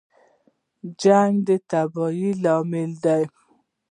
[1.01, 3.23] جنګ د تباهۍ لامل دی